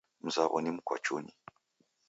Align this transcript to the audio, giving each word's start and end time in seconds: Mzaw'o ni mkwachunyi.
Mzaw'o 0.25 0.57
ni 0.61 0.69
mkwachunyi. 0.75 1.33